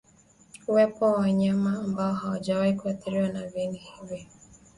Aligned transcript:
Uwepo 0.67 1.05
wa 1.05 1.19
wanyama 1.19 1.79
ambao 1.79 2.13
hawajawahi 2.13 2.73
kuathiriwa 2.73 3.29
na 3.29 3.47
viini 3.47 3.77
hivi 3.77 4.27